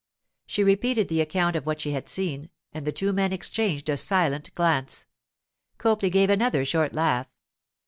[0.47, 3.97] She repeated the account of what she had seen, and the two men exchanged a
[3.97, 5.05] silent glance.
[5.77, 7.27] Copley gave another short laugh.